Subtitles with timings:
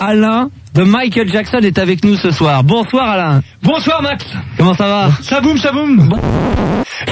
[0.00, 2.64] Alain de Michael Jackson est avec nous ce soir.
[2.64, 3.42] Bonsoir Alain.
[3.62, 4.24] Bonsoir Max.
[4.56, 5.10] Comment ça va?
[5.22, 6.08] Ça boum, ça boum.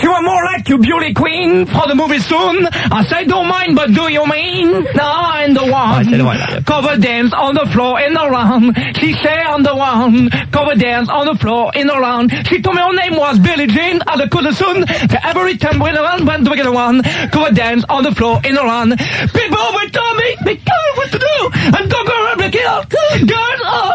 [0.03, 2.67] You are more like you beauty queen from the movie soon.
[2.67, 4.85] I say don't mind, but do you mean?
[4.95, 5.99] No, I'm the one.
[5.99, 6.63] Ouais, c'est le vrai.
[6.65, 8.77] Cover dance on the floor in the round.
[8.99, 10.31] She say I'm the one.
[10.53, 12.31] Cover dance on the floor in the round.
[12.49, 14.01] She told me her name was Billie Jean.
[14.07, 14.85] I could have soon.
[15.25, 17.03] Every time we around, when do we get a one?
[17.33, 18.97] Cover dance on the floor in the round.
[18.99, 21.51] People will tell me, they tell me what to do.
[21.77, 22.85] And don't go around the kill.
[23.27, 23.93] Girls, oh.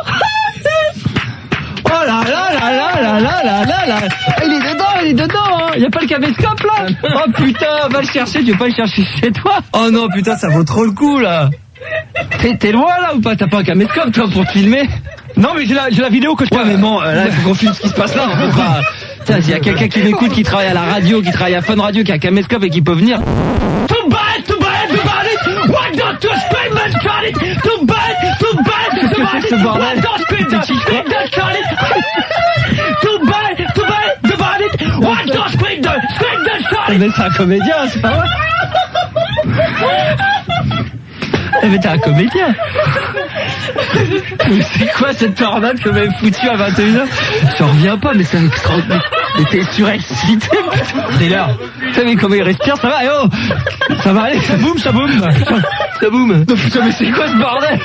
[1.87, 3.99] Oh là là là là là là là là là
[4.43, 5.44] Il est dedans, il est dedans hein.
[5.75, 8.67] Il y a pas le caméscope là Oh putain, va le chercher, tu veux pas
[8.67, 11.49] le chercher chez toi Oh non putain, ça vaut trop le coup là.
[12.59, 14.87] T'es loin là ou pas T'as pas un caméscope toi pour te filmer
[15.37, 17.31] Non, mais j'ai la, j'ai la vidéo que je Ouais mais bon, euh, là il
[17.31, 18.81] faut qu'on filme ce qui se passe là, on peut pas...
[19.25, 21.61] Tiens, s'il y a quelqu'un qui m'écoute, qui travaille à la radio, qui travaille à
[21.61, 23.19] Fun Radio, qui a un caméscope et qui peut venir...
[23.87, 25.69] Too bad, too bad, too bad it.
[25.69, 26.29] Why don't you
[26.75, 28.05] bad, too bad
[28.95, 29.63] que c'est que ce it.
[29.63, 30.01] bordel
[36.89, 38.27] Mais c'est un comédien, c'est pas vrai.
[41.63, 42.53] Eh, Mais t'es un comédien.
[44.49, 47.05] Mais c'est quoi cette tornade que m'avez foutu à 21h
[47.57, 49.03] Je reviens pas, mais c'est extraordinaire.
[49.37, 51.03] Mais t'es surexcité, putain.
[51.17, 51.57] C'est l'heure.
[51.87, 52.99] Tu sais, mais comment il respire, ça va?
[53.03, 53.27] Eh oh!
[54.03, 55.09] Ça va aller Ça boum, ça boum.
[55.99, 56.45] Ça boum.
[56.47, 57.79] Non, putain, mais c'est quoi ce bordel?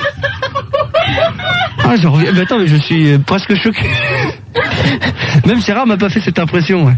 [1.83, 2.31] Ah, j'en reviens.
[2.33, 3.89] Mais attends, mais je suis euh, presque choqué.
[5.45, 6.85] Même Sarah m'a pas fait cette impression.
[6.85, 6.93] ouais.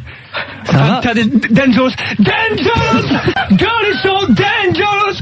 [0.65, 3.07] Ça va T'as des dangerous, dangerous.
[3.57, 5.21] Girl is so dangerous.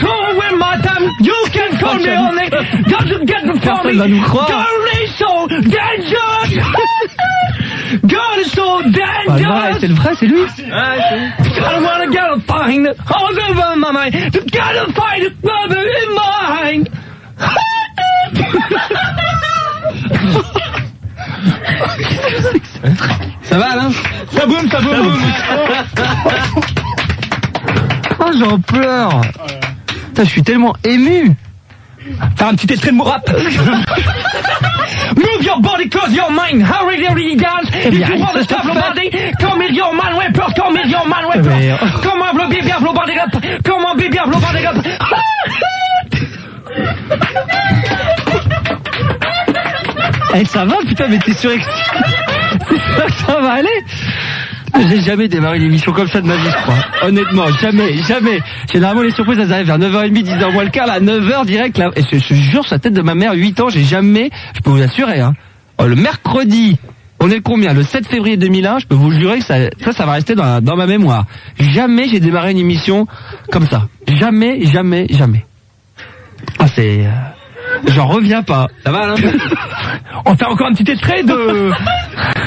[0.00, 1.08] Don't win my time.
[1.20, 2.50] You can call me on it.
[2.88, 3.98] Don't you get the for Personne me.
[3.98, 4.46] va nous croire.
[4.48, 6.50] Girl is so dangerous.
[8.06, 9.78] Girl is so Ah, dangerous.
[9.80, 14.32] c'est le vrai, c'est lui I don't wanna get a find all over my mind.
[14.32, 16.88] To get a find in my mind.
[23.42, 23.90] Ça va, Alain
[24.32, 25.18] Ça boum, ça boum.
[28.18, 29.20] Oh, j'en pleure.
[29.86, 31.32] Putain, je suis tellement ému.
[32.36, 33.28] T'as un petit extrait de mon rap.
[35.16, 36.60] Move your body cause your mind.
[36.60, 38.94] Dance If you want to stop your faire.
[38.94, 39.10] body
[39.40, 42.00] Come with your man, peur Come with your man, peur oh.
[42.02, 43.32] Come on, baby, body up.
[43.64, 44.76] Come on, baby, flow body up
[50.38, 51.72] Eh, ça va, putain, mais t'es surexcité
[53.26, 53.68] ça, va aller
[54.88, 56.74] J'ai jamais démarré une émission comme ça de ma vie, je crois.
[57.02, 58.40] Honnêtement, jamais, jamais.
[58.70, 61.90] Généralement, les surprises, elles arrivent vers 9h30, 10h moins le quart, là, 9h direct, là.
[61.96, 64.60] Et je, je jure, sur la tête de ma mère, 8 ans, j'ai jamais, je
[64.60, 65.34] peux vous assurer, hein.
[65.78, 66.78] Oh, le mercredi,
[67.20, 67.72] on est combien?
[67.72, 70.62] Le 7 février 2001, je peux vous jurer que ça, ça, ça va rester dans,
[70.62, 71.24] dans ma mémoire.
[71.58, 73.06] Jamais j'ai démarré une émission
[73.50, 73.88] comme ça.
[74.06, 75.44] Jamais, jamais, jamais.
[76.58, 77.35] 啊，是呀。
[77.88, 78.68] J'en reviens pas.
[78.84, 79.14] Ça va, Alain
[80.24, 81.70] On fait encore un petit extrait de...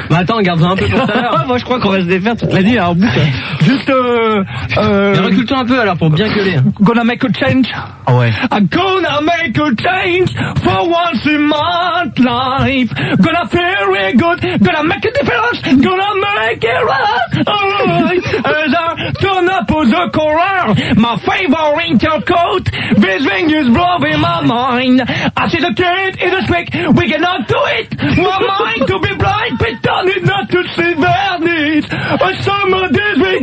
[0.09, 1.43] Bah attends, garde-en un peu pour tout à l'heure.
[1.47, 3.19] Moi je crois qu'on va se défaire toute la nuit à en boucle.
[3.61, 3.89] Juste...
[3.89, 4.43] Euh,
[4.77, 6.55] euh, Mais recule-toi un peu alors pour bien gueuler.
[6.55, 6.63] hein.
[6.81, 7.67] Gonna make a change
[8.07, 8.31] Ah ouais.
[8.51, 10.29] I'm gonna make a change
[10.63, 12.89] for once in my life.
[13.21, 14.39] Gonna feel really good.
[14.63, 15.61] Gonna make a difference.
[15.63, 17.47] Gonna make it right.
[17.47, 18.25] Alright.
[18.45, 22.65] As I turn up to the color, my favorite coat.
[22.97, 25.01] This thing is blowing my mind.
[25.35, 26.69] I see the kid in the street.
[26.95, 27.87] We cannot do it.
[27.97, 31.87] My mind to be blind, pretending not need not to see their needs.
[31.91, 32.87] A summer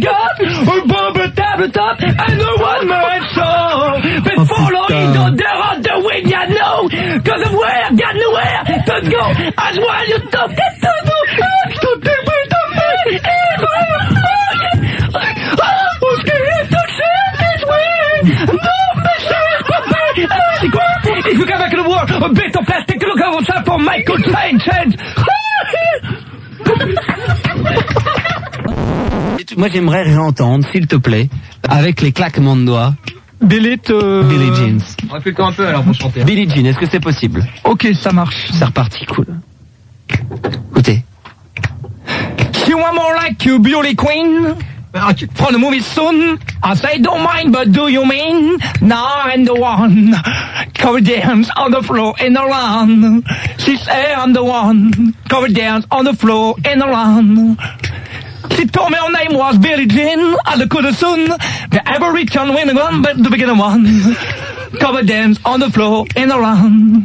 [0.00, 4.22] got a bomb at the top and a one man show.
[4.24, 6.88] But Oh, following the there on the wind, you know.
[7.24, 9.24] Cause of where, got nowhere to go.
[9.58, 10.75] As well you don't get
[22.10, 24.94] a bit of plastic, look over time for Michael Change, change.
[29.56, 31.28] Moi j'aimerais réentendre, s'il te plaît,
[31.68, 32.94] avec les claquements de doigts,
[33.40, 34.22] Delete, euh...
[34.22, 34.80] Billie Jeans.
[35.10, 36.24] Recule-toi un peu alors pour chanter.
[36.24, 37.44] Billie Jean, est-ce que c'est possible?
[37.64, 38.48] Ok, ça marche.
[38.52, 39.26] C'est reparti, cool.
[40.70, 41.04] Écoutez.
[42.68, 44.54] You want more like you, beauty queen?
[44.96, 48.58] From the movie soon, I say don't mind, but do you mean?
[48.80, 50.14] Now I'm the one.
[50.72, 53.22] Cover dance on the floor in the run.
[53.58, 55.12] She say I'm the one.
[55.28, 57.58] Cover dance on the floor in the run.
[58.52, 60.34] She told me her name was Billie Jean.
[60.46, 61.28] I could have soon.
[61.28, 63.84] The ever reach on winning one, but the beginning one.
[64.80, 67.04] Cover dance on the floor in the run.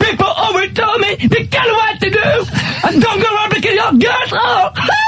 [0.00, 2.18] People always tell me they can't what to do.
[2.82, 5.04] And don't go around making your girls oh.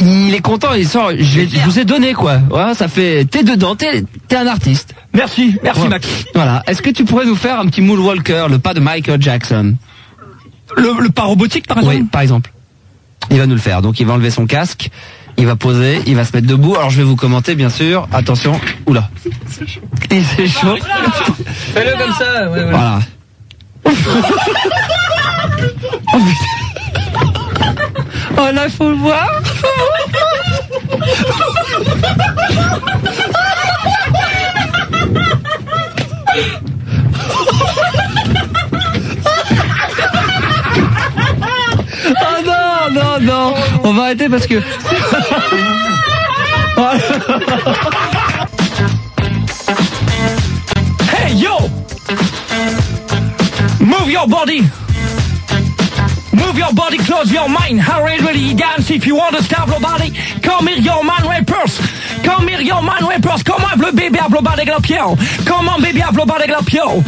[0.00, 2.38] il est content, il sort, je, vous ai donné quoi.
[2.48, 4.94] Voilà, ça fait, t'es dedans, t'es, t'es un artiste.
[5.12, 5.88] Merci, merci.
[5.88, 6.08] Max.
[6.34, 6.62] Voilà.
[6.66, 9.76] Est-ce que tu pourrais nous faire un petit moonwalker, le pas de Michael Jackson?
[10.76, 12.50] Le, le pas robotique par exemple Oui, par exemple.
[13.30, 13.82] Il va nous le faire.
[13.82, 14.90] Donc il va enlever son casque,
[15.36, 16.74] il va poser, il va se mettre debout.
[16.74, 18.08] Alors je vais vous commenter, bien sûr.
[18.12, 18.60] Attention.
[18.86, 19.08] Oula.
[20.10, 20.76] Il c'est chaud.
[21.74, 22.70] Fais-le comme ça, ouais, ouais.
[22.70, 22.98] Voilà.
[23.86, 23.90] oh
[26.18, 26.63] putain.
[28.36, 29.28] Oh là, faut le voir.
[42.06, 43.54] Oh non, non, non.
[43.84, 44.56] On va arrêter parce que.
[51.12, 51.56] Hey yo!
[53.80, 54.62] Move your body!
[56.54, 57.80] Move your body, close your mind.
[57.80, 60.12] Hurry, really dance if you want to stop your body.
[60.40, 61.80] Come here, your man rappers.
[62.22, 63.42] Come here, your man rappers.
[63.42, 65.16] Comment le bébé à blobar des glapios?
[65.44, 67.02] Comment bébé à blobar des glapios?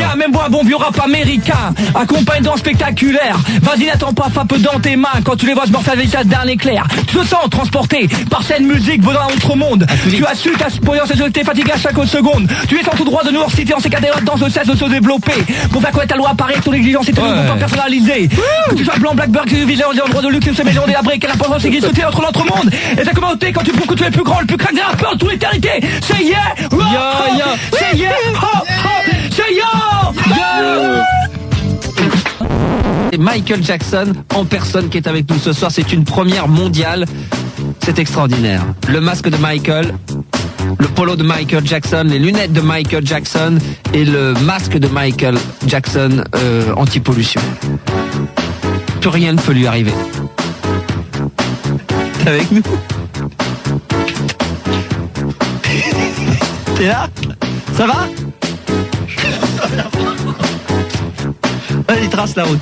[0.00, 3.36] Viens, même moi, bon vieux rap américain, accompagne d'un spectaculaire.
[3.60, 5.08] Vas-y, n'attends pas, frappe dans tes mains.
[5.24, 6.84] Quand tu les vois, je morceau avec ta dernier clair.
[7.06, 9.86] Tu te sens transporté par cette musique vaut dans l'autre monde.
[10.08, 12.48] Tu as su t'exposer cette jeté fatigué à chaque seconde.
[12.68, 14.74] Tu es en tout droit de York City en ces cadres dans ce cesse de
[14.74, 15.32] se développer.
[15.70, 17.28] Pour faire connaître ta loi apparaître ton exigence et ton Ouais.
[17.28, 18.28] comportement personnalisé.
[18.70, 20.92] Que tu sois blanc, blackbird, que tu vises en droit de luxe, une semaine des
[20.92, 22.70] labrés, quelle importance c'est qui sauter entre l'autre monde.
[22.92, 24.80] Et ta communauté quand tu prouves que tu es plus grand, le plus crack des
[24.80, 25.70] rappeurs de toute l'éternité.
[26.02, 26.38] C'est yeah!
[26.72, 27.44] Yeah, yeah.
[27.72, 28.10] C'est yeah!
[33.20, 35.70] Michael Jackson en personne qui est avec nous ce soir.
[35.70, 37.04] C'est une première mondiale.
[37.84, 38.62] C'est extraordinaire.
[38.88, 39.94] Le masque de Michael,
[40.78, 43.58] le polo de Michael Jackson, les lunettes de Michael Jackson
[43.92, 45.36] et le masque de Michael
[45.66, 47.42] Jackson euh, anti-pollution.
[49.02, 49.92] Plus rien ne peut lui arriver.
[52.24, 52.62] T'es avec nous?
[56.74, 57.06] T'es là?
[57.76, 58.08] Ça va?
[61.86, 62.60] Vas-y, trace la route.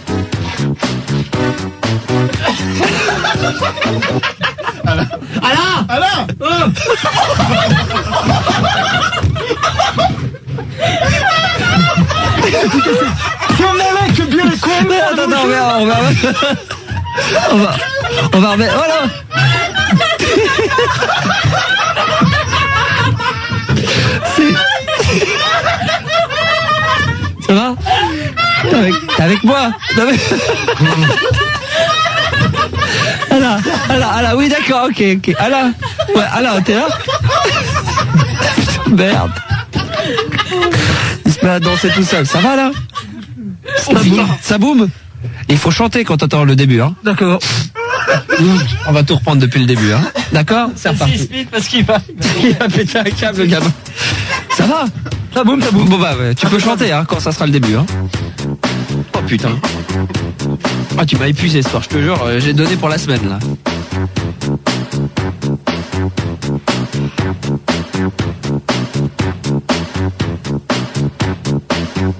[5.42, 6.26] Alain Alain
[13.56, 14.70] Tiens, mon mec, bien con!
[15.12, 15.96] Attends, attends, on va, on va,
[17.50, 17.70] on va,
[18.32, 19.00] on va remettre, voilà.
[27.46, 27.74] Ça va
[28.68, 29.70] T'es avec, avec moi
[33.30, 33.58] Alain,
[33.88, 35.34] Alain, Alain, oui d'accord, ok, ok.
[35.38, 35.72] Alain,
[36.14, 36.88] ouais, Alain, t'es là
[38.90, 39.32] Merde.
[41.26, 42.70] Il se met à danser tout seul, ça va là
[43.76, 44.26] ça boum.
[44.40, 44.88] Ça boum
[45.48, 47.38] Il faut chanter quand t'entends le début, hein D'accord.
[48.86, 50.00] On va tout reprendre depuis le début, hein
[50.32, 51.46] D'accord C'est reparti.
[51.50, 51.98] parce qu'il va.
[52.42, 53.72] Il va péter un câble, le gamin.
[54.56, 54.84] Ça va
[55.34, 55.86] Ça boum, ça boum.
[55.88, 57.84] Bon bah ouais, tu peux chanter, hein, quand ça sera le début, hein
[59.14, 59.50] Oh putain.
[61.00, 63.20] Ah tu m'as épuisé ce soir, je te jure, euh, j'ai donné pour la semaine,
[63.28, 63.38] là.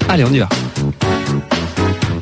[0.08, 0.48] Allez, on y va.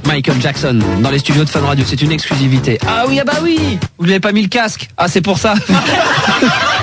[0.06, 2.78] Michael Jackson dans les studios de Fun Radio, c'est une exclusivité.
[2.86, 5.54] Ah oui, ah bah oui Vous n'avez pas mis le casque Ah c'est pour ça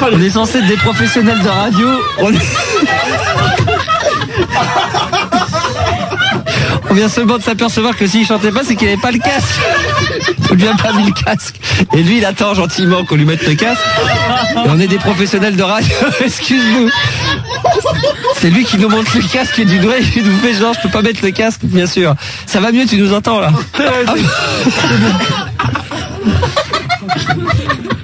[0.12, 1.88] On est censé être des professionnels de radio.
[2.18, 2.38] On, est-
[6.88, 9.60] On vient seulement de s'apercevoir que s'il chantait pas, c'est qu'il avait pas le casque.
[10.50, 11.56] On lui a pas mis le casque.
[11.94, 13.80] Et lui, il attend gentiment qu'on lui mette le casque.
[14.64, 15.94] Et on est des professionnels de radio.
[16.24, 16.88] Excuse-nous.
[18.36, 19.94] C'est lui qui nous montre le casque du doigt.
[20.16, 22.14] Il nous fait genre, je peux pas mettre le casque, bien sûr.
[22.46, 23.50] Ça va mieux, tu nous entends là.
[23.78, 24.14] Ah,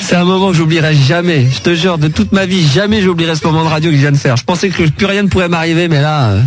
[0.00, 1.46] C'est un moment que j'oublierai jamais.
[1.50, 4.00] Je te jure, de toute ma vie, jamais j'oublierai ce moment de radio que je
[4.00, 4.36] viens de faire.
[4.36, 6.40] Je pensais que plus rien ne pourrait m'arriver, mais là, euh,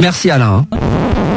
[0.00, 0.64] merci Alain.
[0.72, 0.78] hein.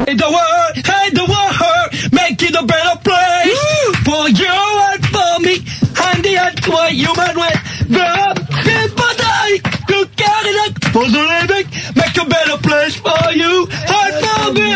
[0.07, 3.57] Hey the world, hey the world, make it a better place
[4.03, 5.63] for you and for me.
[6.03, 7.53] And the way human way,
[7.87, 13.67] the people die to carry the for the living, make a better place for you
[13.69, 14.71] and for me.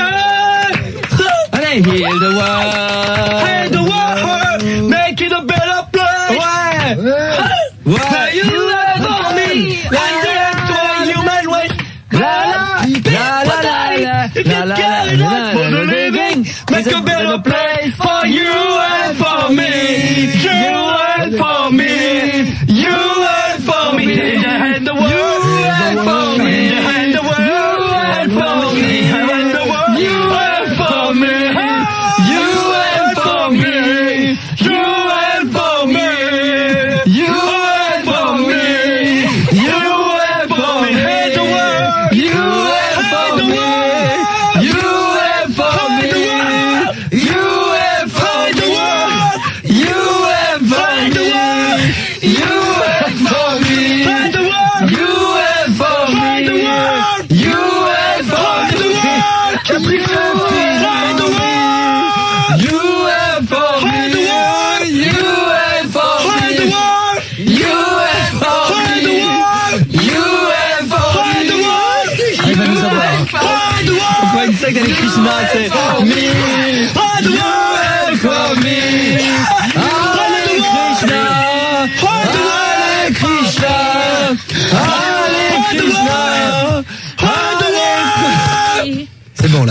[1.75, 3.45] Heal the world.
[3.45, 5.84] Hey, the world, make it a better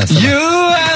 [0.07, 0.21] ça va.
[0.21, 0.39] You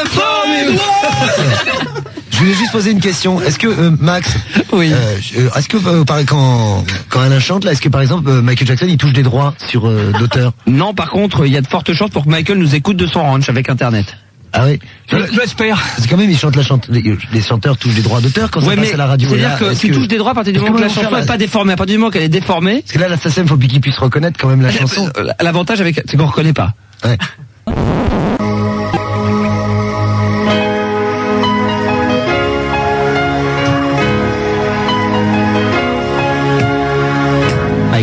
[0.06, 0.78] for me.
[2.30, 3.40] Je voulais juste poser une question.
[3.42, 4.36] Est-ce que euh, Max,
[4.72, 4.92] Oui.
[4.92, 8.40] euh, est-ce que euh, par- quand quand Alain chante là, est-ce que par exemple euh,
[8.42, 11.60] Michael Jackson il touche des droits sur euh, d'auteur Non, par contre, il y a
[11.60, 14.06] de fortes chances pour que Michael nous écoute de son ranch avec Internet.
[14.52, 14.78] Ah oui.
[15.10, 15.76] Je l'espère.
[15.96, 18.50] Parce que quand même ils chantent la chante, les, les chanteurs touchent des droits d'auteur
[18.52, 19.28] quand ça passe à la radio.
[19.28, 21.08] c'est-à-dire Là, que est-ce tu touches des droits à partir du moment que la chanson
[21.10, 21.72] faire n'est pas déformée.
[21.72, 23.80] À partir du moment qu'elle est déformée, Parce que là la SACEM faut bien qu'ils
[23.80, 25.10] puissent reconnaître quand même la chanson.
[25.18, 26.72] euh, l'avantage avec, c'est qu'on reconnaît pas.
[27.04, 27.18] Ouais.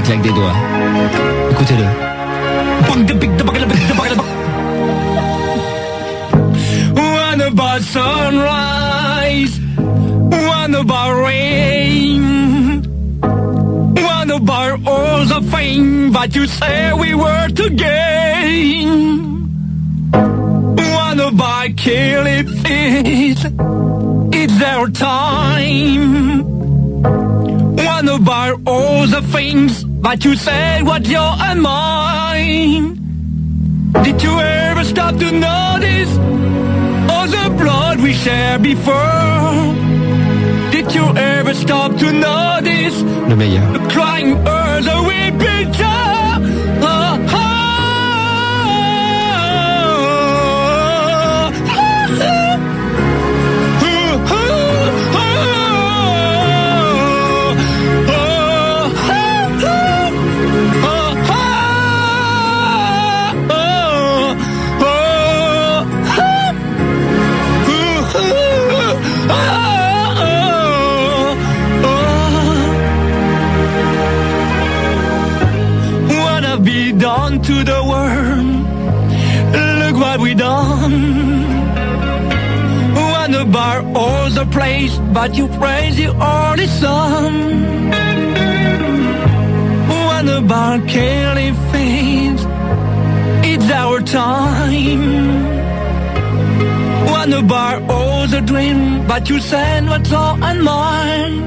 [0.06, 0.54] claque des doigts.
[1.52, 1.86] Écoutez-le.
[6.96, 12.82] One about sunrise, one about rain,
[13.22, 19.50] one about all the fame that you say we were to gain.
[20.12, 23.44] One about killing fish,
[24.34, 26.44] it's our time.
[27.76, 32.86] One about all the things that you said was your and mine.
[34.04, 36.12] Did you ever stop to notice
[37.12, 39.74] all the blood we shared before?
[40.76, 43.66] Did you ever stop to notice Le meilleur.
[43.78, 45.95] the crying earth that we picture?
[84.88, 87.92] The praise, but you praise your only son.
[89.90, 92.42] One about killing things,
[93.46, 95.46] it's our time.
[97.06, 101.42] One about all the dream, but you said what's all and mine.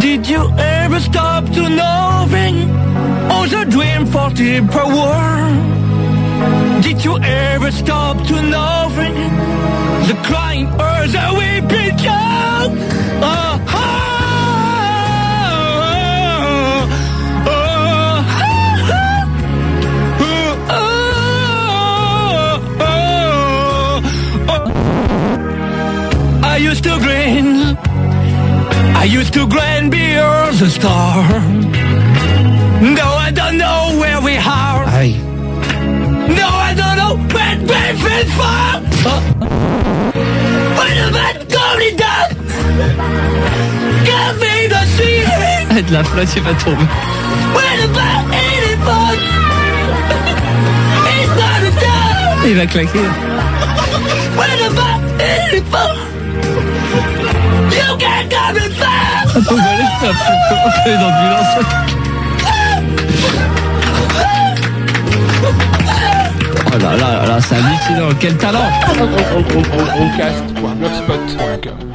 [0.00, 2.70] Did you ever stop to knowing
[3.30, 5.83] all the dream for the power?
[6.84, 9.14] Did you ever stop to knowing
[10.08, 12.78] the crying earth that we become?
[13.22, 13.84] Oh, oh,
[17.46, 18.24] oh, oh,
[20.70, 22.00] oh,
[22.80, 22.96] oh,
[24.50, 26.42] oh.
[26.44, 27.78] I used to grin.
[28.96, 31.24] I used to grin beyond the star.
[32.82, 33.30] No, I
[44.04, 44.84] Give me the.
[45.74, 46.86] De la flotte, il va tomber.
[48.84, 49.18] Fun,
[51.06, 52.46] it's not a down.
[52.46, 53.08] Il va claquer.
[57.70, 59.36] You can't come fast.
[59.50, 61.14] On aller dans.
[66.74, 68.68] Oh là là là, c'est hallucinant, quel talent.
[69.96, 71.93] Roncast.blogspot.com